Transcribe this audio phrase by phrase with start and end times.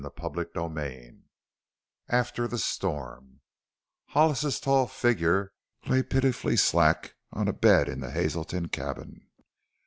[0.19, 1.19] CHAPTER XII
[2.09, 3.41] AFTER THE STORM
[4.07, 5.53] Hollis's tall figure
[5.85, 9.21] lay pitifully slack on a bed in the Hazelton cabin.